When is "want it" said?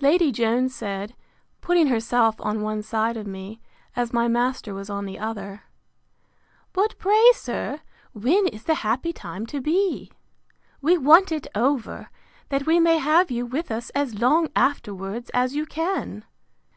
10.98-11.48